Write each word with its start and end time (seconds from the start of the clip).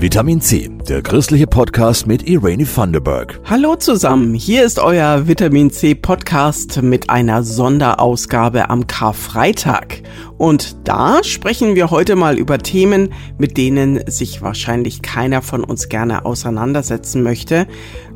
Vitamin 0.00 0.40
C, 0.40 0.70
der 0.88 1.02
christliche 1.02 1.48
Podcast 1.48 2.06
mit 2.06 2.28
Irene 2.28 2.64
Thunderberg. 2.64 3.40
Hallo 3.44 3.74
zusammen, 3.74 4.32
hier 4.32 4.64
ist 4.64 4.78
euer 4.78 5.26
Vitamin 5.26 5.72
C 5.72 5.96
Podcast 5.96 6.80
mit 6.82 7.10
einer 7.10 7.42
Sonderausgabe 7.42 8.70
am 8.70 8.86
Karfreitag. 8.86 10.04
Und 10.36 10.76
da 10.86 11.24
sprechen 11.24 11.74
wir 11.74 11.90
heute 11.90 12.14
mal 12.14 12.38
über 12.38 12.58
Themen, 12.58 13.12
mit 13.38 13.56
denen 13.56 14.08
sich 14.08 14.40
wahrscheinlich 14.40 15.02
keiner 15.02 15.42
von 15.42 15.64
uns 15.64 15.88
gerne 15.88 16.24
auseinandersetzen 16.24 17.24
möchte, 17.24 17.66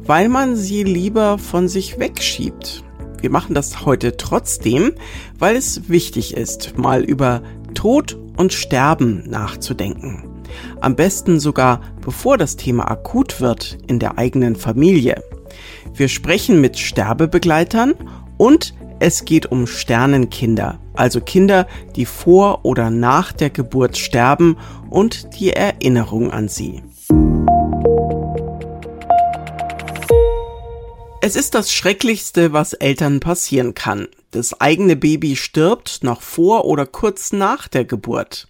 weil 0.07 0.29
man 0.29 0.55
sie 0.55 0.85
lieber 0.85 1.37
von 1.37 1.67
sich 1.67 1.99
wegschiebt. 1.99 2.85
Wir 3.21 3.31
machen 3.31 3.57
das 3.57 3.85
heute 3.85 4.17
trotzdem, 4.17 4.93
weil 5.41 5.57
es 5.57 5.89
wichtig 5.89 6.37
ist, 6.37 6.79
mal 6.79 7.03
über 7.03 7.43
Tod 7.75 8.17
und 8.37 8.53
Sterben 8.53 9.25
nachzudenken. 9.29 10.32
Am 10.81 10.97
besten 10.97 11.41
sogar 11.41 11.81
bevor 12.01 12.39
das 12.39 12.57
Thema 12.57 12.91
akut 12.91 13.41
wird 13.41 13.79
in 13.87 13.99
der 13.99 14.19
eigenen 14.19 14.57
Familie. 14.57 15.23
Wir 15.95 16.09
sprechen 16.09 16.61
mit 16.61 16.79
Sterbebegleitern 16.79 17.95
und 18.39 18.75
es 19.01 19.25
geht 19.25 19.47
um 19.47 19.67
Sternenkinder, 19.67 20.79
also 20.95 21.21
Kinder, 21.21 21.67
die 21.97 22.07
vor 22.07 22.65
oder 22.65 22.89
nach 22.91 23.33
der 23.33 23.51
Geburt 23.51 23.99
sterben 23.99 24.57
und 24.91 25.41
die 25.41 25.53
Erinnerung 25.53 26.31
an 26.31 26.49
sie. 26.49 26.83
Es 31.25 31.37
ist 31.37 31.55
das 31.55 31.73
Schrecklichste, 31.73 32.53
was 32.53 32.73
Eltern 32.73 33.21
passieren 33.21 33.75
kann. 33.75 34.09
Das 34.33 34.61
eigene 34.61 34.97
Baby 34.97 35.37
stirbt 35.37 36.03
noch 36.03 36.21
vor 36.21 36.65
oder 36.65 36.85
kurz 36.85 37.33
nach 37.33 37.69
der 37.69 37.85
Geburt. 37.85 38.49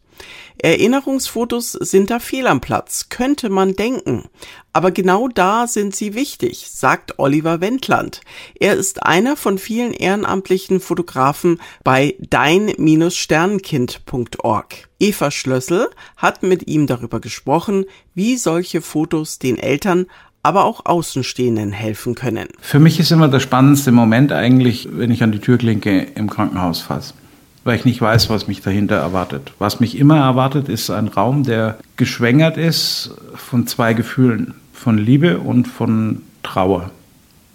Erinnerungsfotos 0.58 1.72
sind 1.72 2.10
da 2.10 2.18
fehl 2.18 2.46
am 2.46 2.60
Platz, 2.60 3.08
könnte 3.08 3.48
man 3.48 3.74
denken. 3.74 4.24
Aber 4.72 4.90
genau 4.90 5.28
da 5.28 5.66
sind 5.66 5.94
sie 5.94 6.14
wichtig, 6.14 6.68
sagt 6.70 7.18
Oliver 7.18 7.60
Wendland. 7.60 8.22
Er 8.58 8.74
ist 8.74 9.02
einer 9.02 9.36
von 9.36 9.58
vielen 9.58 9.92
ehrenamtlichen 9.92 10.80
Fotografen 10.80 11.60
bei 11.84 12.16
dein-sternenkind.org. 12.20 14.88
Eva 14.98 15.30
Schlössel 15.30 15.90
hat 16.16 16.42
mit 16.42 16.68
ihm 16.68 16.86
darüber 16.86 17.20
gesprochen, 17.20 17.84
wie 18.14 18.36
solche 18.36 18.80
Fotos 18.80 19.38
den 19.38 19.58
Eltern 19.58 20.06
aber 20.42 20.64
auch 20.64 20.86
Außenstehenden 20.86 21.72
helfen 21.72 22.14
können. 22.14 22.48
Für 22.60 22.80
mich 22.80 22.98
ist 22.98 23.12
immer 23.12 23.28
der 23.28 23.40
spannendste 23.40 23.92
Moment 23.92 24.32
eigentlich, 24.32 24.88
wenn 24.90 25.10
ich 25.10 25.22
an 25.22 25.32
die 25.32 25.38
Türklinke 25.38 26.00
im 26.14 26.30
Krankenhaus 26.30 26.80
fasse 26.80 27.12
weil 27.64 27.76
ich 27.76 27.84
nicht 27.84 28.00
weiß, 28.00 28.30
was 28.30 28.48
mich 28.48 28.60
dahinter 28.60 28.96
erwartet. 28.96 29.52
Was 29.58 29.80
mich 29.80 29.98
immer 29.98 30.18
erwartet, 30.18 30.68
ist 30.68 30.90
ein 30.90 31.08
Raum, 31.08 31.44
der 31.44 31.78
geschwängert 31.96 32.56
ist 32.56 33.14
von 33.34 33.66
zwei 33.66 33.94
Gefühlen, 33.94 34.54
von 34.72 34.98
Liebe 34.98 35.38
und 35.38 35.66
von 35.68 36.22
Trauer. 36.42 36.90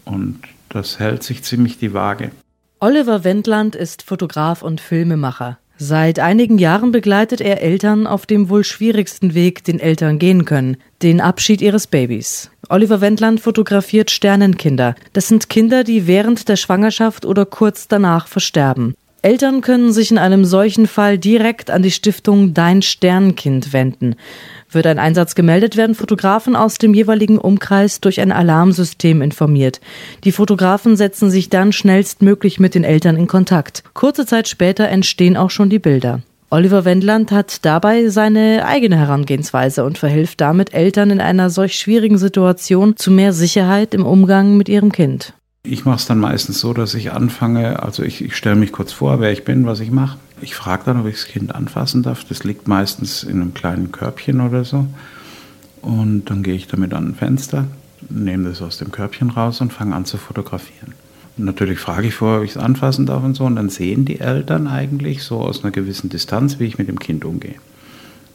Und 0.06 0.40
das 0.70 1.00
hält 1.00 1.24
sich 1.24 1.44
ziemlich 1.44 1.78
die 1.78 1.94
Waage. 1.94 2.32
Oliver 2.80 3.24
Wendland 3.24 3.76
ist 3.76 4.04
Fotograf 4.04 4.62
und 4.62 4.80
Filmemacher. 4.80 5.58
Seit 5.80 6.18
einigen 6.20 6.58
Jahren 6.58 6.92
begleitet 6.92 7.40
er 7.40 7.62
Eltern 7.62 8.08
auf 8.08 8.26
dem 8.26 8.50
wohl 8.50 8.64
schwierigsten 8.64 9.36
Weg, 9.36 9.64
den 9.64 9.80
Eltern 9.80 10.18
gehen 10.18 10.44
können, 10.46 10.78
den 11.04 11.22
Abschied 11.22 11.62
ihres 11.62 11.86
Babys. 11.86 12.50
Oliver 12.70 13.00
Wendland 13.00 13.40
fotografiert 13.40 14.10
Sternenkinder. 14.10 14.96
Das 15.14 15.28
sind 15.28 15.50
Kinder, 15.50 15.84
die 15.84 16.08
während 16.08 16.50
der 16.50 16.56
Schwangerschaft 16.56 17.26
oder 17.26 17.46
kurz 17.46 17.88
danach 17.88 18.28
versterben. 18.28 18.96
Eltern 19.22 19.62
können 19.62 19.92
sich 19.92 20.12
in 20.12 20.18
einem 20.18 20.46
solchen 20.46 20.88
Fall 20.88 21.18
direkt 21.18 21.72
an 21.72 21.82
die 21.82 21.92
Stiftung 21.92 22.54
Dein 22.54 22.82
Sternkind 22.82 23.74
wenden. 23.74 24.16
Wird 24.70 24.86
ein 24.86 25.00
Einsatz 25.00 25.34
gemeldet, 25.34 25.78
werden 25.78 25.96
Fotografen 25.96 26.56
aus 26.56 26.78
dem 26.78 26.94
jeweiligen 26.94 27.38
Umkreis 27.38 28.00
durch 28.00 28.22
ein 28.22 28.32
Alarmsystem 28.32 29.22
informiert. 29.22 29.82
Die 30.24 30.32
Fotografen 30.32 30.96
setzen 30.96 31.32
sich 31.32 31.50
dann 31.50 31.72
schnellstmöglich 31.74 32.60
mit 32.60 32.76
den 32.76 32.84
Eltern 32.84 33.18
in 33.18 33.28
Kontakt. 33.28 33.84
Kurze 33.94 34.26
Zeit 34.26 34.48
später 34.48 34.88
entstehen 34.88 35.38
auch 35.38 35.50
schon 35.50 35.70
die 35.70 35.80
Bilder. 35.80 36.22
Oliver 36.50 36.86
Wendland 36.86 37.32
hat 37.32 37.66
dabei 37.66 38.08
seine 38.08 38.66
eigene 38.66 38.98
Herangehensweise 38.98 39.84
und 39.84 39.98
verhilft 39.98 40.40
damit 40.40 40.74
Eltern 40.74 41.10
in 41.10 41.20
einer 41.20 41.50
solch 41.50 41.78
schwierigen 41.78 42.18
Situation 42.18 42.96
zu 42.96 43.12
mehr 43.12 43.34
Sicherheit 43.34 43.94
im 43.94 44.06
Umgang 44.06 44.56
mit 44.56 44.70
ihrem 44.70 44.94
Kind. 44.94 45.34
Ich 45.70 45.84
mache 45.84 45.98
es 45.98 46.06
dann 46.06 46.20
meistens 46.20 46.62
so, 46.62 46.74
dass 46.74 46.94
ich 46.94 47.12
anfange, 47.12 47.84
also 47.84 48.02
ich, 48.02 48.24
ich 48.24 48.38
stelle 48.38 48.56
mich 48.56 48.72
kurz 48.72 48.94
vor, 48.94 49.20
wer 49.20 49.34
ich 49.34 49.44
bin, 49.44 49.66
was 49.66 49.82
ich 49.82 49.92
mache. 49.92 50.18
Ich 50.40 50.56
frage 50.56 50.84
dann, 50.86 51.02
ob 51.02 51.08
ich 51.08 51.16
das 51.16 51.26
Kind 51.26 51.54
anfassen 51.54 52.04
darf. 52.04 52.24
Das 52.24 52.46
liegt 52.46 52.70
meistens 52.70 53.24
in 53.24 53.42
einem 53.42 53.54
kleinen 53.54 53.92
Körbchen 53.92 54.40
oder 54.40 54.64
so. 54.64 54.88
Und 55.82 56.30
dann 56.30 56.42
gehe 56.42 56.56
ich 56.56 56.68
damit 56.68 56.94
an 56.94 57.10
ein 57.10 57.16
Fenster, 57.16 57.66
nehme 58.10 58.48
das 58.48 58.62
aus 58.62 58.78
dem 58.78 58.92
Körbchen 58.94 59.30
raus 59.30 59.60
und 59.60 59.74
fange 59.74 59.94
an 59.94 60.06
zu 60.06 60.18
fotografieren. 60.18 60.94
Natürlich 61.36 61.80
frage 61.80 62.08
ich 62.08 62.16
vorher, 62.16 62.40
ob 62.40 62.46
ich 62.46 62.52
es 62.52 62.58
anfassen 62.58 63.06
darf 63.06 63.24
und 63.24 63.36
so. 63.36 63.44
Und 63.44 63.58
dann 63.58 63.70
sehen 63.70 64.06
die 64.06 64.22
Eltern 64.22 64.68
eigentlich 64.68 65.24
so 65.24 65.42
aus 65.42 65.66
einer 65.66 65.72
gewissen 65.72 66.10
Distanz, 66.10 66.60
wie 66.60 66.66
ich 66.66 66.78
mit 66.78 66.88
dem 66.88 67.00
Kind 67.00 67.26
umgehe 67.26 67.56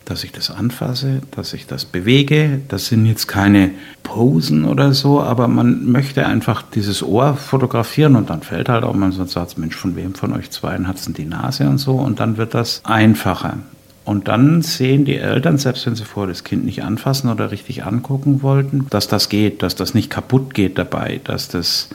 dass 0.05 0.25
ich 0.25 0.33
das 0.33 0.51
anfasse, 0.51 1.21
dass 1.31 1.53
ich 1.53 1.67
das 1.67 1.85
bewege. 1.85 2.61
Das 2.69 2.87
sind 2.87 3.07
jetzt 3.07 3.29
keine 3.29 3.71
Posen 4.03 4.65
oder 4.65 4.93
so, 4.93 5.21
aber 5.21 5.49
man 5.49 5.91
möchte 5.91 6.27
einfach 6.27 6.63
dieses 6.63 7.03
Ohr 7.03 7.35
fotografieren 7.37 8.17
und 8.17 8.31
dann 8.31 8.43
fällt 8.43 8.69
halt 8.69 8.85
auch 8.85 8.95
man 8.95 9.13
so 9.13 9.25
sagt, 9.25 9.59
Mensch, 9.59 9.77
von 9.77 9.97
wem 9.97 10.15
von 10.15 10.33
euch 10.33 10.51
zweien 10.51 10.89
hat 10.89 10.97
es 10.97 11.05
denn 11.05 11.15
die 11.15 11.25
Nase 11.25 11.69
und 11.69 11.79
so 11.79 11.93
und 11.93 12.21
dann 12.21 12.37
wird 12.37 12.55
das 12.55 12.81
einfacher. 12.85 13.59
Und 14.05 14.27
dann 14.27 14.63
sehen 14.63 15.05
die 15.05 15.17
Eltern, 15.17 15.59
selbst 15.59 15.87
wenn 15.87 15.95
sie 15.95 16.05
vorher 16.05 16.33
das 16.33 16.43
Kind 16.43 16.65
nicht 16.65 16.83
anfassen 16.83 17.31
oder 17.31 17.53
richtig 17.53 17.85
angucken 17.85 18.43
wollten, 18.43 18.87
dass 18.91 19.07
das 19.07 19.29
geht, 19.29 19.63
dass 19.63 19.77
das 19.77 19.95
nicht 19.95 20.11
kaputt 20.11 20.55
geht 20.55 20.77
dabei, 20.77 21.21
dass 21.23 21.49
das 21.49 21.89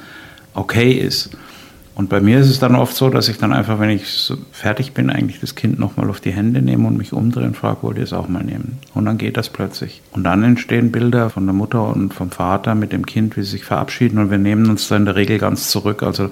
okay 0.54 0.94
ist. 0.94 1.32
Und 1.98 2.10
bei 2.10 2.22
mir 2.22 2.40
ist 2.40 2.50
es 2.52 2.60
dann 2.60 2.76
oft 2.76 2.96
so, 2.96 3.10
dass 3.10 3.28
ich 3.28 3.40
dann 3.40 3.52
einfach, 3.52 3.80
wenn 3.80 3.90
ich 3.90 4.08
so 4.10 4.38
fertig 4.52 4.94
bin, 4.94 5.10
eigentlich 5.10 5.40
das 5.40 5.56
Kind 5.56 5.80
nochmal 5.80 6.12
auf 6.12 6.20
die 6.20 6.32
Hände 6.32 6.62
nehme 6.62 6.88
und 6.88 6.96
mich 6.96 7.12
umdrehe 7.12 7.48
und 7.48 7.58
frage, 7.58 7.80
wollt 7.82 7.98
ihr 7.98 8.04
es 8.04 8.14
auch 8.14 8.28
mal 8.28 8.44
nehmen? 8.44 8.78
Und 8.94 9.06
dann 9.06 9.18
geht 9.18 9.36
das 9.36 9.50
plötzlich. 9.50 10.04
Und 10.12 10.24
dann 10.24 10.44
entstehen 10.44 10.92
Bilder 10.92 11.32
von 11.32 11.48
der 11.48 11.56
Mutter 11.56 11.88
und 11.88 12.14
vom 12.14 12.30
Vater 12.30 12.76
mit 12.76 12.92
dem 12.92 13.08
Kind, 13.08 13.36
wie 13.36 13.42
sie 13.42 13.50
sich 13.50 13.66
verabschieden. 13.66 14.20
Und 14.20 14.30
wir 14.30 14.38
nehmen 14.38 14.70
uns 14.70 14.88
da 14.88 14.96
in 14.96 15.06
der 15.06 15.16
Regel 15.16 15.40
ganz 15.40 15.70
zurück. 15.70 16.04
Also 16.04 16.30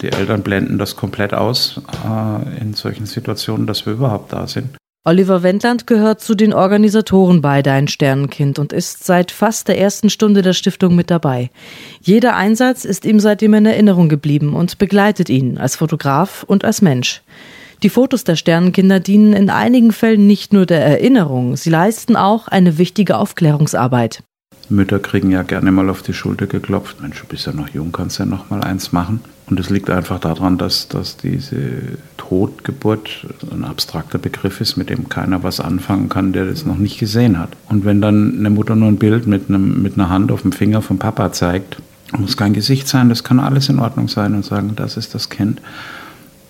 die 0.00 0.10
Eltern 0.10 0.40
blenden 0.40 0.78
das 0.78 0.96
komplett 0.96 1.34
aus 1.34 1.82
äh, 2.08 2.62
in 2.62 2.72
solchen 2.72 3.04
Situationen, 3.04 3.66
dass 3.66 3.84
wir 3.84 3.92
überhaupt 3.92 4.32
da 4.32 4.46
sind. 4.46 4.78
Oliver 5.04 5.42
Wendland 5.42 5.88
gehört 5.88 6.20
zu 6.20 6.36
den 6.36 6.52
Organisatoren 6.52 7.42
bei 7.42 7.60
Dein 7.60 7.88
Sternenkind 7.88 8.60
und 8.60 8.72
ist 8.72 9.02
seit 9.04 9.32
fast 9.32 9.66
der 9.66 9.76
ersten 9.76 10.10
Stunde 10.10 10.42
der 10.42 10.52
Stiftung 10.52 10.94
mit 10.94 11.10
dabei. 11.10 11.50
Jeder 12.00 12.36
Einsatz 12.36 12.84
ist 12.84 13.04
ihm 13.04 13.18
seitdem 13.18 13.54
in 13.54 13.66
Erinnerung 13.66 14.08
geblieben 14.08 14.54
und 14.54 14.78
begleitet 14.78 15.28
ihn 15.28 15.58
als 15.58 15.74
Fotograf 15.74 16.44
und 16.44 16.64
als 16.64 16.82
Mensch. 16.82 17.22
Die 17.82 17.88
Fotos 17.88 18.22
der 18.22 18.36
Sternenkinder 18.36 19.00
dienen 19.00 19.32
in 19.32 19.50
einigen 19.50 19.90
Fällen 19.90 20.28
nicht 20.28 20.52
nur 20.52 20.66
der 20.66 20.84
Erinnerung, 20.84 21.56
sie 21.56 21.70
leisten 21.70 22.14
auch 22.14 22.46
eine 22.46 22.78
wichtige 22.78 23.18
Aufklärungsarbeit. 23.18 24.22
Mütter 24.68 24.98
kriegen 24.98 25.30
ja 25.30 25.42
gerne 25.42 25.72
mal 25.72 25.90
auf 25.90 26.02
die 26.02 26.14
Schulter 26.14 26.46
geklopft. 26.46 27.00
Mensch, 27.00 27.20
du 27.20 27.26
bist 27.26 27.46
ja 27.46 27.52
noch 27.52 27.68
jung, 27.68 27.92
kannst 27.92 28.18
ja 28.18 28.26
noch 28.26 28.50
mal 28.50 28.62
eins 28.62 28.92
machen. 28.92 29.20
Und 29.46 29.60
es 29.60 29.70
liegt 29.70 29.90
einfach 29.90 30.18
daran, 30.18 30.56
dass, 30.56 30.88
dass 30.88 31.16
diese 31.16 31.58
Totgeburt 32.16 33.26
ein 33.50 33.64
abstrakter 33.64 34.18
Begriff 34.18 34.60
ist, 34.60 34.76
mit 34.76 34.88
dem 34.88 35.08
keiner 35.08 35.42
was 35.42 35.60
anfangen 35.60 36.08
kann, 36.08 36.32
der 36.32 36.46
das 36.46 36.64
noch 36.64 36.78
nicht 36.78 36.98
gesehen 36.98 37.38
hat. 37.38 37.50
Und 37.68 37.84
wenn 37.84 38.00
dann 38.00 38.38
eine 38.38 38.50
Mutter 38.50 38.76
nur 38.76 38.88
ein 38.88 38.96
Bild 38.96 39.26
mit, 39.26 39.48
einem, 39.48 39.82
mit 39.82 39.94
einer 39.94 40.08
Hand 40.08 40.32
auf 40.32 40.42
dem 40.42 40.52
Finger 40.52 40.80
vom 40.80 40.98
Papa 40.98 41.32
zeigt, 41.32 41.76
muss 42.16 42.36
kein 42.36 42.52
Gesicht 42.52 42.88
sein, 42.88 43.08
das 43.08 43.24
kann 43.24 43.40
alles 43.40 43.68
in 43.68 43.78
Ordnung 43.78 44.08
sein 44.08 44.34
und 44.34 44.44
sagen, 44.44 44.72
das 44.76 44.96
ist 44.96 45.14
das 45.14 45.28
Kind 45.28 45.60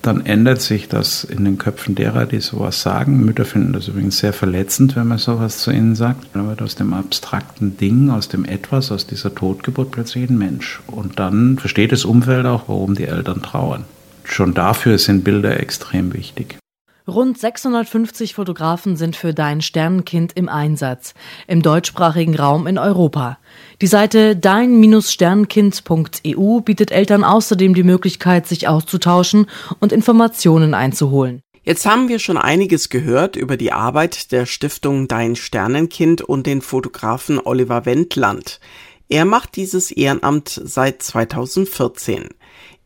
dann 0.02 0.26
ändert 0.26 0.60
sich 0.60 0.88
das 0.88 1.22
in 1.22 1.44
den 1.44 1.58
Köpfen 1.58 1.94
derer, 1.94 2.26
die 2.26 2.40
sowas 2.40 2.82
sagen. 2.82 3.24
Mütter 3.24 3.44
finden 3.44 3.72
das 3.72 3.86
übrigens 3.86 4.18
sehr 4.18 4.32
verletzend, 4.32 4.96
wenn 4.96 5.06
man 5.06 5.18
sowas 5.18 5.58
zu 5.58 5.70
ihnen 5.70 5.94
sagt. 5.94 6.26
Dann 6.34 6.48
wird 6.48 6.60
aus 6.60 6.74
dem 6.74 6.92
abstrakten 6.92 7.76
Ding, 7.76 8.10
aus 8.10 8.28
dem 8.28 8.44
Etwas, 8.44 8.90
aus 8.90 9.06
dieser 9.06 9.34
Totgeburt 9.34 9.92
plötzlich 9.92 10.28
ein 10.28 10.38
Mensch. 10.38 10.80
Und 10.88 11.20
dann 11.20 11.56
versteht 11.56 11.92
das 11.92 12.04
Umfeld 12.04 12.46
auch, 12.46 12.64
warum 12.66 12.96
die 12.96 13.06
Eltern 13.06 13.42
trauern. 13.42 13.84
Schon 14.24 14.54
dafür 14.54 14.98
sind 14.98 15.24
Bilder 15.24 15.60
extrem 15.60 16.12
wichtig. 16.12 16.58
Rund 17.08 17.36
650 17.36 18.34
Fotografen 18.34 18.96
sind 18.96 19.16
für 19.16 19.34
Dein 19.34 19.60
Sternenkind 19.60 20.36
im 20.36 20.48
Einsatz, 20.48 21.14
im 21.48 21.60
deutschsprachigen 21.60 22.36
Raum 22.36 22.68
in 22.68 22.78
Europa. 22.78 23.38
Die 23.80 23.88
Seite 23.88 24.36
dein-sternenkind.eu 24.36 26.60
bietet 26.60 26.92
Eltern 26.92 27.24
außerdem 27.24 27.74
die 27.74 27.82
Möglichkeit, 27.82 28.46
sich 28.46 28.68
auszutauschen 28.68 29.46
und 29.80 29.90
Informationen 29.90 30.74
einzuholen. 30.74 31.42
Jetzt 31.64 31.86
haben 31.86 32.08
wir 32.08 32.20
schon 32.20 32.38
einiges 32.38 32.88
gehört 32.88 33.34
über 33.34 33.56
die 33.56 33.72
Arbeit 33.72 34.30
der 34.30 34.46
Stiftung 34.46 35.08
Dein 35.08 35.34
Sternenkind 35.34 36.22
und 36.22 36.46
den 36.46 36.62
Fotografen 36.62 37.40
Oliver 37.40 37.84
Wendland. 37.84 38.60
Er 39.08 39.24
macht 39.24 39.56
dieses 39.56 39.90
Ehrenamt 39.90 40.60
seit 40.64 41.02
2014. 41.02 42.28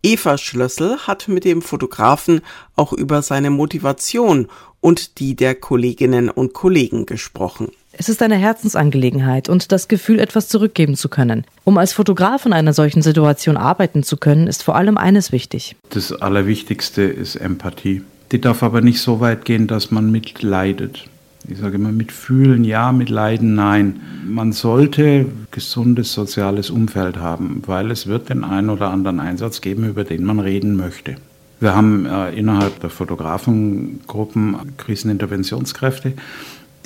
Eva 0.03 0.39
Schlössel 0.39 0.99
hat 1.07 1.29
mit 1.29 1.45
dem 1.45 1.63
Fotografen 1.63 2.41
auch 2.77 2.93
über 2.93 3.23
seine 3.23 3.51
Motivation 3.51 4.49
und 4.81 5.19
die 5.19 5.35
der 5.35 5.55
Kolleginnen 5.55 6.31
und 6.31 6.53
Kollegen 6.53 7.07
gesprochen. 7.07 7.73
Es 7.93 8.09
ist 8.09 8.23
eine 8.23 8.37
Herzensangelegenheit 8.37 9.49
und 9.49 9.73
das 9.73 9.89
Gefühl, 9.89 10.21
etwas 10.21 10.49
zurückgeben 10.49 10.97
zu 10.97 11.09
können. 11.09 11.47
Um 11.65 11.79
als 11.79 11.95
Fotograf 11.95 12.45
in 12.45 12.53
einer 12.53 12.75
solchen 12.75 13.01
Situation 13.01 13.57
arbeiten 13.57 14.03
zu 14.03 14.19
können, 14.19 14.47
ist 14.47 14.63
vor 14.63 14.77
allem 14.77 14.99
eines 14.99 15.33
wichtig. 15.33 15.77
Das 15.91 16.13
Allerwichtigste 16.13 17.03
ist 17.03 17.37
Empathie. 17.37 18.03
Die 18.33 18.41
darf 18.41 18.63
aber 18.63 18.83
nicht 18.83 19.01
so 19.01 19.21
weit 19.21 19.45
gehen, 19.45 19.67
dass 19.67 19.91
man 19.91 20.11
mitleidet. 20.11 21.05
Ich 21.49 21.59
sage 21.59 21.77
immer, 21.77 21.93
mit 21.93 22.11
Fühlen 22.11 22.65
ja, 22.65 22.91
mit 22.93 23.09
Leiden 23.09 23.55
nein. 23.55 24.01
Man 24.27 24.53
sollte 24.53 25.27
gesundes 25.51 26.13
soziales 26.13 26.71
Umfeld 26.71 27.19
haben, 27.19 27.63
weil 27.67 27.91
es 27.91 28.07
wird 28.07 28.31
den 28.31 28.43
einen 28.43 28.71
oder 28.71 28.91
anderen 28.91 29.21
Einsatz 29.21 29.61
geben, 29.61 29.85
über 29.85 30.05
den 30.05 30.25
man 30.25 30.41
reden 30.41 30.77
möchte. 30.77 31.17
Wir 31.61 31.75
haben 31.75 32.05
äh, 32.05 32.33
innerhalb 32.33 32.81
der 32.81 32.91
Fotografengruppen 32.91 34.77
Kriseninterventionskräfte, 34.77 36.15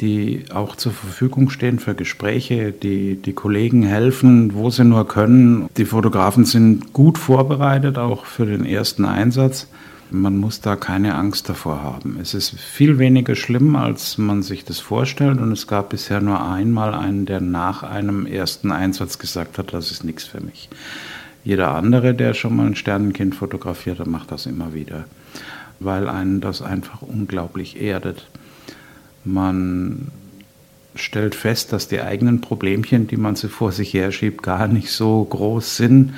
die 0.01 0.45
auch 0.55 0.77
zur 0.77 0.93
Verfügung 0.93 1.51
stehen 1.51 1.79
für 1.79 1.95
Gespräche, 1.95 2.73
die 2.73 3.17
die 3.17 3.33
Kollegen 3.33 3.83
helfen, 3.83 4.55
wo 4.55 4.71
sie 4.71 4.85
nur 4.85 5.09
können. 5.09 5.69
Die 5.77 5.85
Fotografen 5.87 6.45
sind 6.45 6.93
gut 6.93 7.19
vorbereitet, 7.19 7.99
auch 7.99 8.27
für 8.27 8.47
den 8.47 8.65
ersten 8.65 9.05
Einsatz. 9.05 9.69
Man 10.13 10.39
muss 10.39 10.61
da 10.61 10.77
keine 10.77 11.15
Angst 11.15 11.49
davor 11.49 11.83
haben. 11.83 12.19
Es 12.21 12.35
ist 12.35 12.59
viel 12.59 12.99
weniger 12.99 13.37
schlimm, 13.37 13.77
als 13.77 14.19
man 14.19 14.43
sich 14.43 14.65
das 14.65 14.81
vorstellt. 14.81 15.39
Und 15.39 15.53
es 15.53 15.67
gab 15.67 15.91
bisher 15.91 16.21
nur 16.21 16.45
einmal 16.45 16.95
einen, 16.95 17.27
der 17.27 17.41
nach 17.41 17.83
einem 17.83 18.27
ersten 18.27 18.73
Einsatz 18.73 19.19
gesagt 19.19 19.59
hat, 19.59 19.73
das 19.73 19.91
ist 19.91 20.03
nichts 20.03 20.25
für 20.25 20.41
mich. 20.41 20.69
Jeder 21.45 21.75
andere, 21.75 22.15
der 22.15 22.35
schon 22.35 22.57
mal 22.57 22.67
ein 22.67 22.75
Sternenkind 22.75 23.35
fotografiert 23.35 23.99
hat, 23.99 24.07
macht 24.07 24.31
das 24.33 24.47
immer 24.47 24.75
wieder, 24.75 25.05
weil 25.79 26.09
einen 26.09 26.41
das 26.41 26.61
einfach 26.61 27.03
unglaublich 27.03 27.81
erdet. 27.81 28.27
Man 29.25 30.09
stellt 30.95 31.35
fest, 31.35 31.73
dass 31.73 31.89
die 31.89 32.01
eigenen 32.01 32.41
Problemchen, 32.41 33.07
die 33.07 33.17
man 33.17 33.37
so 33.37 33.49
vor 33.49 33.73
sich 33.73 33.95
herschiebt, 33.95 34.43
gar 34.43 34.67
nicht 34.67 34.91
so 34.91 35.25
groß 35.25 35.77
sind 35.77 36.15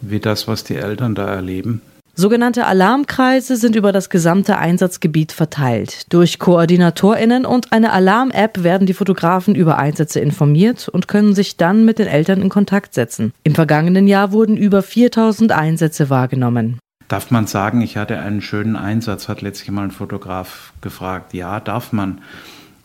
wie 0.00 0.20
das, 0.20 0.48
was 0.48 0.64
die 0.64 0.76
Eltern 0.76 1.14
da 1.14 1.26
erleben. 1.26 1.80
Sogenannte 2.16 2.66
Alarmkreise 2.66 3.56
sind 3.56 3.74
über 3.74 3.90
das 3.90 4.08
gesamte 4.08 4.56
Einsatzgebiet 4.56 5.32
verteilt. 5.32 6.12
Durch 6.12 6.38
KoordinatorInnen 6.38 7.44
und 7.44 7.72
eine 7.72 7.92
Alarm-App 7.92 8.62
werden 8.62 8.86
die 8.86 8.94
Fotografen 8.94 9.56
über 9.56 9.78
Einsätze 9.78 10.20
informiert 10.20 10.88
und 10.88 11.08
können 11.08 11.34
sich 11.34 11.56
dann 11.56 11.84
mit 11.84 11.98
den 11.98 12.06
Eltern 12.06 12.40
in 12.40 12.50
Kontakt 12.50 12.94
setzen. 12.94 13.32
Im 13.42 13.56
vergangenen 13.56 14.06
Jahr 14.06 14.30
wurden 14.30 14.56
über 14.56 14.84
4000 14.84 15.50
Einsätze 15.50 16.08
wahrgenommen. 16.08 16.78
Darf 17.08 17.32
man 17.32 17.48
sagen, 17.48 17.80
ich 17.80 17.96
hatte 17.96 18.20
einen 18.20 18.40
schönen 18.40 18.76
Einsatz, 18.76 19.28
hat 19.28 19.42
letztlich 19.42 19.72
mal 19.72 19.82
ein 19.82 19.90
Fotograf 19.90 20.72
gefragt. 20.82 21.34
Ja, 21.34 21.58
darf 21.58 21.92
man. 21.92 22.20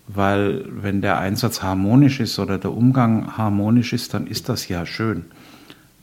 Weil 0.07 0.65
wenn 0.69 1.01
der 1.01 1.19
Einsatz 1.19 1.61
harmonisch 1.61 2.19
ist 2.19 2.39
oder 2.39 2.57
der 2.57 2.73
Umgang 2.73 3.37
harmonisch 3.37 3.93
ist, 3.93 4.15
dann 4.15 4.25
ist 4.25 4.49
das 4.49 4.67
ja 4.69 4.87
schön. 4.87 5.25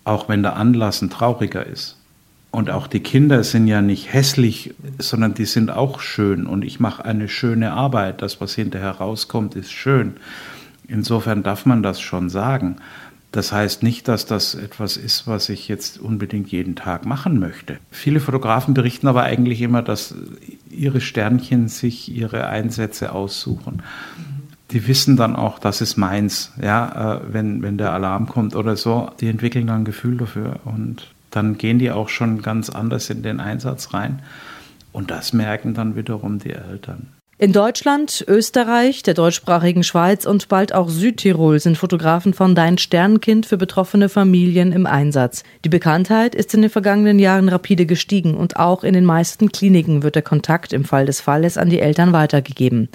Auch 0.05 0.29
wenn 0.29 0.45
der 0.45 0.55
Anlass 0.55 1.03
ein 1.03 1.11
trauriger 1.11 1.67
ist. 1.67 1.97
Und 2.51 2.71
auch 2.71 2.87
die 2.87 3.01
Kinder 3.01 3.45
sind 3.45 3.67
ja 3.67 3.83
nicht 3.83 4.13
hässlich, 4.13 4.75
sondern 4.99 5.35
die 5.35 5.45
sind 5.45 5.71
auch 5.71 6.01
schön. 6.01 6.47
Und 6.47 6.65
ich 6.65 6.81
mache 6.81 7.05
eine 7.05 7.29
schöne 7.29 7.73
Arbeit. 7.73 8.23
Das, 8.23 8.41
was 8.41 8.55
hinterher 8.55 8.93
rauskommt, 8.93 9.55
ist 9.55 9.73
schön. 9.73 10.15
Insofern 10.89 11.43
darf 11.43 11.67
man 11.67 11.83
das 11.83 12.01
schon 12.01 12.31
sagen. 12.31 12.77
Das 13.33 13.53
heißt 13.53 13.83
nicht, 13.83 14.09
dass 14.09 14.25
das 14.25 14.55
etwas 14.55 14.97
ist, 14.97 15.27
was 15.27 15.51
ich 15.51 15.69
jetzt 15.69 15.99
unbedingt 16.01 16.51
jeden 16.51 16.77
Tag 16.77 17.05
machen 17.05 17.39
möchte. 17.39 17.77
Viele 17.91 18.21
Fotografen 18.21 18.73
berichten 18.73 19.09
aber 19.09 19.25
eigentlich 19.25 19.61
immer, 19.61 19.83
dass 19.83 20.15
ihre 20.71 21.03
Sternchen 21.03 21.69
sich 21.69 22.11
ihre 22.11 22.47
Einsätze 22.47 23.13
aussuchen. 23.13 23.83
Die 24.71 24.89
wissen 24.89 25.17
dann 25.17 25.37
auch, 25.37 25.59
das 25.59 25.81
ist 25.81 25.97
meins, 25.97 26.53
ja, 26.61 27.17
äh, 27.17 27.21
wenn, 27.31 27.63
wenn 27.63 27.77
der 27.77 27.93
Alarm 27.93 28.27
kommt 28.27 28.57
oder 28.57 28.77
so. 28.77 29.11
Die 29.21 29.29
entwickeln 29.29 29.67
dann 29.67 29.83
ein 29.83 29.85
Gefühl 29.85 30.17
dafür 30.17 30.61
und 30.65 31.07
dann 31.37 31.59
gehen 31.59 31.79
die 31.79 31.91
auch 31.91 32.09
schon 32.09 32.43
ganz 32.43 32.71
anders 32.71 33.11
in 33.11 33.23
den 33.23 33.41
Einsatz 33.41 33.93
rein. 33.93 34.23
Und 34.93 35.11
das 35.11 35.33
merken 35.33 35.75
dann 35.75 35.95
wiederum 35.95 36.39
die 36.39 36.53
Eltern. 36.53 37.09
In 37.39 37.53
Deutschland, 37.53 38.25
Österreich, 38.27 39.03
der 39.03 39.13
deutschsprachigen 39.13 39.85
Schweiz 39.85 40.25
und 40.25 40.49
bald 40.49 40.73
auch 40.75 40.89
Südtirol 40.89 41.61
sind 41.61 41.77
Fotografen 41.77 42.33
von 42.33 42.55
Dein 42.55 42.79
Sternkind 42.79 43.45
für 43.45 43.59
betroffene 43.59 44.09
Familien 44.09 44.73
im 44.73 44.87
Einsatz. 44.87 45.45
Die 45.63 45.69
Bekanntheit 45.69 46.35
ist 46.35 46.55
in 46.55 46.63
den 46.63 46.71
vergangenen 46.71 47.19
Jahren 47.19 47.51
rapide 47.51 47.85
gestiegen 47.85 48.35
und 48.35 48.57
auch 48.57 48.85
in 48.85 48.95
den 48.95 49.05
meisten 49.05 49.53
Kliniken 49.53 50.03
wird 50.03 50.15
der 50.15 50.23
Kontakt 50.23 50.73
im 50.73 50.85
Fall 50.85 51.05
des 51.05 51.21
Falles 51.21 51.59
an 51.59 51.69
die 51.69 51.81
Eltern 51.81 52.15
weitergegeben. 52.15 52.89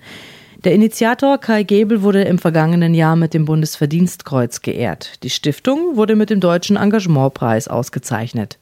Der 0.64 0.76
Initiator 0.76 1.40
Kai 1.40 1.64
Gebel 1.64 2.04
wurde 2.04 2.22
im 2.22 2.38
vergangenen 2.38 2.94
Jahr 2.94 3.16
mit 3.16 3.34
dem 3.34 3.46
Bundesverdienstkreuz 3.46 4.62
geehrt. 4.62 5.24
Die 5.24 5.32
Stiftung 5.32 5.96
wurde 5.96 6.16
mit 6.16 6.30
dem 6.30 6.40
Deutschen 6.40 6.76
Engagementpreis 6.76 7.68
ausgezeichnet. 7.68 8.60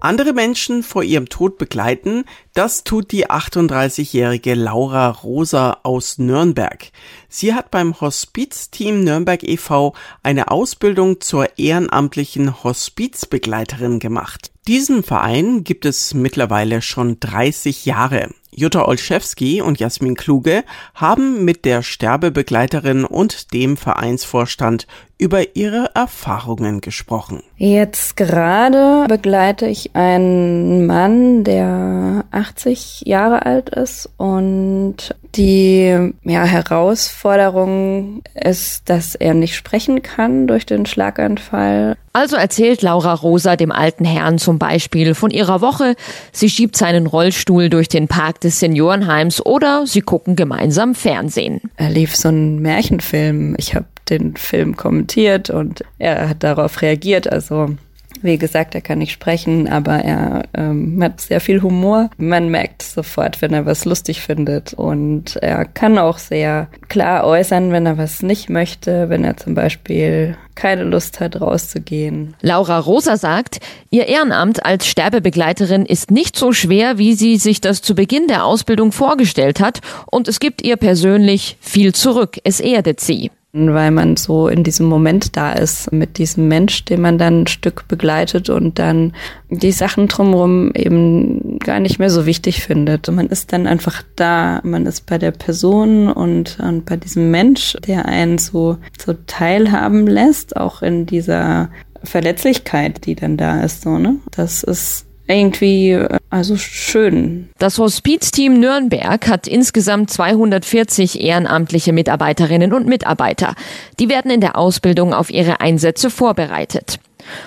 Andere 0.00 0.34
Menschen 0.34 0.82
vor 0.82 1.02
ihrem 1.02 1.30
Tod 1.30 1.56
begleiten, 1.56 2.26
das 2.52 2.84
tut 2.84 3.10
die 3.10 3.26
38-jährige 3.26 4.54
Laura 4.54 5.08
Rosa 5.08 5.78
aus 5.82 6.18
Nürnberg. 6.18 6.90
Sie 7.30 7.54
hat 7.54 7.70
beim 7.70 7.98
Hospizteam 8.02 9.02
Nürnberg 9.02 9.42
e.V. 9.42 9.94
eine 10.22 10.50
Ausbildung 10.50 11.22
zur 11.22 11.58
ehrenamtlichen 11.58 12.62
Hospizbegleiterin 12.62 13.98
gemacht. 13.98 14.52
Diesen 14.68 15.04
Verein 15.04 15.62
gibt 15.62 15.84
es 15.84 16.12
mittlerweile 16.12 16.82
schon 16.82 17.20
30 17.20 17.86
Jahre. 17.86 18.30
Jutta 18.56 18.88
Olszewski 18.88 19.60
und 19.60 19.78
Jasmin 19.78 20.14
Kluge 20.14 20.64
haben 20.94 21.44
mit 21.44 21.66
der 21.66 21.82
Sterbebegleiterin 21.82 23.04
und 23.04 23.52
dem 23.52 23.76
Vereinsvorstand 23.76 24.86
über 25.18 25.56
ihre 25.56 25.90
Erfahrungen 25.94 26.80
gesprochen. 26.80 27.42
Jetzt 27.56 28.16
gerade 28.16 29.06
begleite 29.08 29.66
ich 29.66 29.94
einen 29.94 30.86
Mann, 30.86 31.44
der 31.44 32.24
80 32.30 33.02
Jahre 33.06 33.46
alt 33.46 33.70
ist 33.70 34.10
und 34.18 35.14
die 35.34 36.12
ja, 36.24 36.44
Herausforderung 36.44 38.22
ist, 38.34 38.88
dass 38.88 39.14
er 39.14 39.34
nicht 39.34 39.54
sprechen 39.54 40.02
kann 40.02 40.46
durch 40.46 40.66
den 40.66 40.86
Schlaganfall. 40.86 41.96
Also 42.12 42.36
erzählt 42.36 42.80
Laura 42.80 43.12
Rosa 43.12 43.56
dem 43.56 43.70
alten 43.70 44.06
Herrn 44.06 44.38
zum 44.38 44.58
Beispiel 44.58 45.14
von 45.14 45.30
ihrer 45.30 45.60
Woche. 45.60 45.96
Sie 46.32 46.48
schiebt 46.48 46.76
seinen 46.76 47.06
Rollstuhl 47.06 47.68
durch 47.68 47.88
den 47.88 48.08
Park 48.08 48.40
des 48.46 48.60
Seniorenheims 48.60 49.44
oder 49.44 49.86
sie 49.86 50.00
gucken 50.00 50.36
gemeinsam 50.36 50.94
Fernsehen. 50.94 51.60
Er 51.76 51.90
lief 51.90 52.16
so 52.16 52.28
ein 52.28 52.60
Märchenfilm. 52.60 53.56
Ich 53.58 53.74
habe 53.74 53.86
den 54.08 54.36
Film 54.36 54.76
kommentiert 54.76 55.50
und 55.50 55.82
er 55.98 56.28
hat 56.28 56.42
darauf 56.42 56.80
reagiert. 56.80 57.30
Also 57.30 57.76
wie 58.22 58.38
gesagt, 58.38 58.74
er 58.74 58.80
kann 58.80 58.98
nicht 58.98 59.12
sprechen, 59.12 59.68
aber 59.68 59.96
er 59.96 60.44
ähm, 60.54 61.02
hat 61.02 61.20
sehr 61.20 61.40
viel 61.40 61.62
Humor. 61.62 62.10
Man 62.16 62.50
merkt 62.50 62.82
sofort, 62.82 63.42
wenn 63.42 63.52
er 63.52 63.66
was 63.66 63.84
lustig 63.84 64.20
findet. 64.20 64.74
Und 64.74 65.36
er 65.36 65.64
kann 65.64 65.98
auch 65.98 66.18
sehr 66.18 66.68
klar 66.88 67.24
äußern, 67.24 67.72
wenn 67.72 67.86
er 67.86 67.98
was 67.98 68.22
nicht 68.22 68.48
möchte, 68.48 69.08
wenn 69.08 69.24
er 69.24 69.36
zum 69.36 69.54
Beispiel 69.54 70.36
keine 70.54 70.84
Lust 70.84 71.20
hat, 71.20 71.40
rauszugehen. 71.40 72.34
Laura 72.40 72.78
Rosa 72.78 73.16
sagt, 73.16 73.60
ihr 73.90 74.06
Ehrenamt 74.06 74.64
als 74.64 74.86
Sterbebegleiterin 74.86 75.84
ist 75.86 76.10
nicht 76.10 76.36
so 76.36 76.52
schwer, 76.52 76.98
wie 76.98 77.14
sie 77.14 77.36
sich 77.36 77.60
das 77.60 77.82
zu 77.82 77.94
Beginn 77.94 78.26
der 78.26 78.44
Ausbildung 78.44 78.90
vorgestellt 78.90 79.60
hat. 79.60 79.80
Und 80.06 80.28
es 80.28 80.40
gibt 80.40 80.62
ihr 80.62 80.76
persönlich 80.76 81.58
viel 81.60 81.94
zurück. 81.94 82.38
Es 82.42 82.60
erdet 82.60 83.00
sie 83.00 83.30
weil 83.52 83.90
man 83.90 84.16
so 84.16 84.48
in 84.48 84.64
diesem 84.64 84.86
Moment 84.86 85.36
da 85.36 85.52
ist 85.52 85.90
mit 85.92 86.18
diesem 86.18 86.48
Mensch, 86.48 86.84
den 86.84 87.00
man 87.00 87.16
dann 87.16 87.42
ein 87.42 87.46
Stück 87.46 87.88
begleitet 87.88 88.50
und 88.50 88.78
dann 88.78 89.14
die 89.48 89.72
Sachen 89.72 90.08
drumherum 90.08 90.72
eben 90.74 91.58
gar 91.60 91.80
nicht 91.80 91.98
mehr 91.98 92.10
so 92.10 92.26
wichtig 92.26 92.62
findet. 92.62 93.10
Man 93.10 93.28
ist 93.28 93.52
dann 93.52 93.66
einfach 93.66 94.02
da, 94.14 94.60
man 94.62 94.84
ist 94.84 95.06
bei 95.06 95.16
der 95.16 95.30
Person 95.30 96.08
und, 96.08 96.58
und 96.60 96.84
bei 96.84 96.96
diesem 96.96 97.30
Mensch, 97.30 97.76
der 97.86 98.06
einen 98.06 98.38
so, 98.38 98.76
so 98.98 99.14
teilhaben 99.26 100.06
lässt, 100.06 100.56
auch 100.56 100.82
in 100.82 101.06
dieser 101.06 101.70
Verletzlichkeit, 102.04 103.06
die 103.06 103.14
dann 103.14 103.36
da 103.36 103.62
ist, 103.62 103.82
so, 103.82 103.98
ne? 103.98 104.16
Das 104.32 104.62
ist 104.62 105.05
irgendwie 105.26 105.92
äh, 105.92 106.18
also 106.30 106.56
schön. 106.56 107.48
Das 107.58 107.78
Hospizteam 107.78 108.58
Nürnberg 108.58 109.28
hat 109.28 109.46
insgesamt 109.46 110.10
240 110.10 111.20
ehrenamtliche 111.20 111.92
Mitarbeiterinnen 111.92 112.72
und 112.72 112.86
Mitarbeiter. 112.86 113.54
Die 113.98 114.08
werden 114.08 114.30
in 114.30 114.40
der 114.40 114.56
Ausbildung 114.56 115.14
auf 115.14 115.30
ihre 115.30 115.60
Einsätze 115.60 116.10
vorbereitet. 116.10 116.98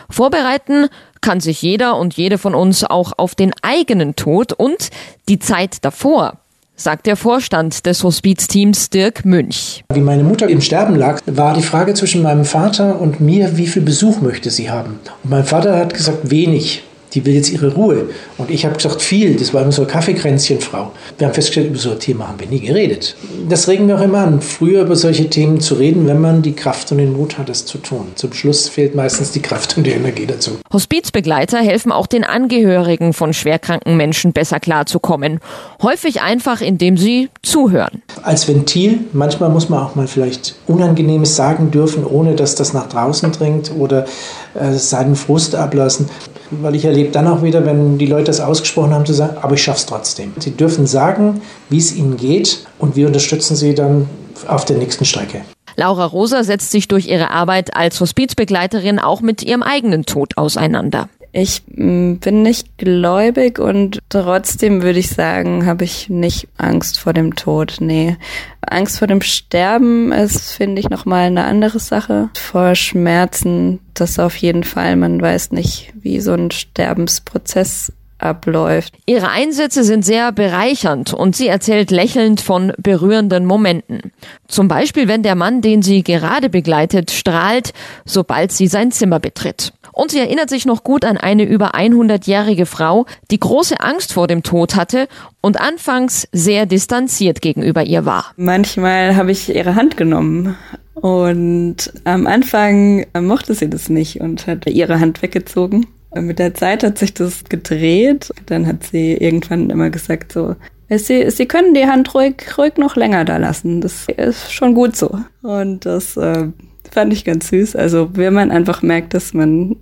Vorbereiten 0.09 0.87
kann 1.21 1.39
sich 1.39 1.61
jeder 1.61 1.97
und 1.97 2.15
jede 2.15 2.37
von 2.37 2.55
uns 2.55 2.83
auch 2.83 3.13
auf 3.17 3.35
den 3.35 3.51
eigenen 3.61 4.15
Tod 4.15 4.53
und 4.53 4.89
die 5.27 5.39
Zeit 5.39 5.83
davor 5.85 6.37
sagt 6.75 7.07
der 7.07 7.17
Vorstand 7.17 7.85
des 7.85 8.03
Hospizteams 8.03 8.89
Dirk 8.89 9.25
Münch. 9.25 9.83
Wie 9.93 9.99
meine 9.99 10.23
Mutter 10.23 10.47
im 10.47 10.61
Sterben 10.61 10.95
lag, 10.95 11.21
war 11.25 11.53
die 11.53 11.61
Frage 11.61 11.93
zwischen 11.93 12.23
meinem 12.23 12.45
Vater 12.45 13.01
und 13.01 13.19
mir, 13.19 13.57
wie 13.57 13.67
viel 13.67 13.81
Besuch 13.81 14.21
möchte 14.21 14.49
sie 14.49 14.69
haben. 14.69 14.99
Und 15.23 15.29
mein 15.29 15.43
Vater 15.43 15.77
hat 15.77 15.93
gesagt, 15.93 16.31
wenig. 16.31 16.83
Die 17.13 17.25
will 17.25 17.33
jetzt 17.33 17.51
ihre 17.51 17.73
Ruhe. 17.73 18.09
Und 18.37 18.51
ich 18.51 18.65
habe 18.65 18.75
gesagt, 18.75 19.01
viel, 19.01 19.35
das 19.35 19.53
war 19.53 19.61
immer 19.61 19.71
so 19.71 19.81
eine 19.81 19.91
Kaffeekränzchenfrau. 19.91 20.91
Wir 21.17 21.27
haben 21.27 21.33
festgestellt, 21.33 21.67
über 21.67 21.77
so 21.77 21.91
ein 21.91 21.99
Thema 21.99 22.27
haben 22.27 22.39
wir 22.39 22.47
nie 22.47 22.59
geredet. 22.59 23.15
Das 23.47 23.67
regen 23.67 23.87
wir 23.87 23.97
auch 23.97 24.01
immer 24.01 24.19
an, 24.19 24.41
früher 24.41 24.81
über 24.81 24.95
solche 24.95 25.29
Themen 25.29 25.59
zu 25.59 25.75
reden, 25.75 26.07
wenn 26.07 26.21
man 26.21 26.41
die 26.41 26.53
Kraft 26.53 26.91
und 26.91 26.99
den 26.99 27.13
Mut 27.13 27.37
hat, 27.37 27.49
es 27.49 27.65
zu 27.65 27.77
tun. 27.79 28.11
Zum 28.15 28.33
Schluss 28.33 28.69
fehlt 28.69 28.95
meistens 28.95 29.31
die 29.31 29.41
Kraft 29.41 29.77
und 29.77 29.85
die 29.85 29.91
Energie 29.91 30.25
dazu. 30.25 30.51
Hospizbegleiter 30.71 31.59
helfen 31.59 31.91
auch 31.91 32.07
den 32.07 32.23
Angehörigen 32.23 33.13
von 33.13 33.33
schwerkranken 33.33 33.97
Menschen 33.97 34.33
besser 34.33 34.59
klarzukommen. 34.59 35.39
Häufig 35.81 36.21
einfach, 36.21 36.61
indem 36.61 36.97
sie 36.97 37.29
zuhören. 37.41 38.01
Als 38.23 38.47
Ventil, 38.47 38.99
manchmal 39.13 39.49
muss 39.49 39.69
man 39.69 39.79
auch 39.79 39.95
mal 39.95 40.07
vielleicht 40.07 40.55
Unangenehmes 40.67 41.35
sagen 41.35 41.71
dürfen, 41.71 42.05
ohne 42.05 42.35
dass 42.35 42.55
das 42.55 42.73
nach 42.73 42.87
draußen 42.89 43.31
dringt 43.31 43.71
oder 43.77 44.05
äh, 44.53 44.73
seinen 44.73 45.15
Frust 45.15 45.55
ablassen 45.55 46.09
weil 46.51 46.75
ich 46.75 46.85
erlebe 46.85 47.11
dann 47.11 47.27
auch 47.27 47.43
wieder, 47.43 47.65
wenn 47.65 47.97
die 47.97 48.05
Leute 48.05 48.25
das 48.25 48.39
ausgesprochen 48.39 48.93
haben, 48.93 49.05
zu 49.05 49.13
sagen, 49.13 49.37
aber 49.41 49.55
ich 49.55 49.63
schaffe 49.63 49.79
es 49.79 49.85
trotzdem. 49.85 50.33
Sie 50.39 50.51
dürfen 50.51 50.87
sagen, 50.87 51.41
wie 51.69 51.77
es 51.77 51.95
ihnen 51.95 52.17
geht 52.17 52.65
und 52.77 52.95
wir 52.95 53.07
unterstützen 53.07 53.55
sie 53.55 53.75
dann 53.75 54.09
auf 54.47 54.65
der 54.65 54.77
nächsten 54.77 55.05
Strecke. 55.05 55.41
Laura 55.75 56.05
Rosa 56.05 56.43
setzt 56.43 56.71
sich 56.71 56.87
durch 56.87 57.07
ihre 57.07 57.31
Arbeit 57.31 57.75
als 57.75 57.99
Hospizbegleiterin 57.99 58.99
auch 58.99 59.21
mit 59.21 59.43
ihrem 59.43 59.63
eigenen 59.63 60.05
Tod 60.05 60.37
auseinander. 60.37 61.07
Ich 61.31 61.61
mm, 61.67 62.15
bin 62.15 62.41
nicht 62.41 62.77
gläubig 62.77 63.59
und 63.59 63.99
trotzdem 64.09 64.81
würde 64.81 64.99
ich 64.99 65.09
sagen, 65.09 65.65
habe 65.65 65.83
ich 65.83 66.09
nicht 66.09 66.47
Angst 66.57 66.99
vor 66.99 67.13
dem 67.13 67.35
Tod. 67.35 67.77
Nee. 67.79 68.17
Angst 68.61 68.99
vor 68.99 69.07
dem 69.07 69.21
Sterben 69.21 70.11
ist, 70.11 70.51
finde 70.51 70.79
ich, 70.79 70.89
nochmal 70.89 71.27
eine 71.27 71.45
andere 71.45 71.79
Sache. 71.79 72.29
Vor 72.35 72.75
Schmerzen, 72.75 73.79
das 73.93 74.19
auf 74.19 74.35
jeden 74.37 74.63
Fall. 74.63 74.95
Man 74.95 75.21
weiß 75.21 75.51
nicht, 75.51 75.93
wie 76.01 76.19
so 76.19 76.33
ein 76.33 76.51
Sterbensprozess 76.51 77.93
abläuft. 78.19 78.95
Ihre 79.05 79.29
Einsätze 79.29 79.83
sind 79.83 80.03
sehr 80.03 80.31
bereichernd 80.31 81.13
und 81.13 81.35
sie 81.35 81.47
erzählt 81.47 81.89
lächelnd 81.91 82.41
von 82.41 82.73
berührenden 82.77 83.45
Momenten. 83.45 84.11
Zum 84.47 84.67
Beispiel, 84.67 85.07
wenn 85.07 85.23
der 85.23 85.35
Mann, 85.35 85.61
den 85.61 85.81
sie 85.81 86.03
gerade 86.03 86.49
begleitet, 86.49 87.11
strahlt, 87.11 87.73
sobald 88.05 88.51
sie 88.51 88.67
sein 88.67 88.91
Zimmer 88.91 89.19
betritt. 89.19 89.73
Und 89.99 90.11
sie 90.11 90.19
erinnert 90.19 90.49
sich 90.49 90.65
noch 90.65 90.85
gut 90.85 91.03
an 91.03 91.17
eine 91.17 91.43
über 91.43 91.75
100-jährige 91.75 92.65
Frau, 92.65 93.05
die 93.31 93.39
große 93.39 93.81
Angst 93.81 94.13
vor 94.13 94.27
dem 94.27 94.43
Tod 94.43 94.77
hatte 94.77 95.09
und 95.41 95.59
anfangs 95.59 96.25
sehr 96.31 96.65
distanziert 96.65 97.41
gegenüber 97.41 97.83
ihr 97.83 98.05
war. 98.05 98.31
Manchmal 98.37 99.17
habe 99.17 99.33
ich 99.33 99.53
ihre 99.53 99.75
Hand 99.75 99.97
genommen 99.97 100.55
und 100.93 101.91
am 102.05 102.27
Anfang 102.27 103.07
mochte 103.19 103.53
sie 103.53 103.69
das 103.69 103.89
nicht 103.89 104.21
und 104.21 104.47
hat 104.47 104.67
ihre 104.67 105.01
Hand 105.01 105.21
weggezogen. 105.21 105.85
Mit 106.15 106.39
der 106.39 106.53
Zeit 106.53 106.83
hat 106.83 106.97
sich 106.97 107.13
das 107.13 107.43
gedreht. 107.43 108.31
Dann 108.45 108.67
hat 108.67 108.85
sie 108.85 109.15
irgendwann 109.15 109.69
immer 109.69 109.89
gesagt 109.89 110.31
so, 110.31 110.55
Sie, 110.91 111.29
Sie 111.29 111.45
können 111.45 111.73
die 111.73 111.85
Hand 111.85 112.15
ruhig, 112.15 112.57
ruhig 112.57 112.77
noch 112.77 112.95
länger 112.95 113.25
da 113.25 113.35
lassen. 113.35 113.81
Das 113.81 114.07
ist 114.07 114.51
schon 114.53 114.73
gut 114.73 114.95
so. 114.95 115.19
Und 115.43 115.85
das 115.85 116.17
äh, 116.17 116.47
fand 116.91 117.13
ich 117.13 117.25
ganz 117.25 117.49
süß. 117.49 117.75
Also 117.75 118.09
wenn 118.13 118.33
man 118.33 118.51
einfach 118.51 118.81
merkt, 118.81 119.13
dass 119.13 119.33
man 119.33 119.75